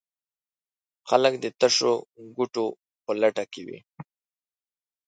[1.09, 1.93] خلک د تشو
[2.35, 2.65] کوټو
[3.03, 3.79] په لټه کې وي.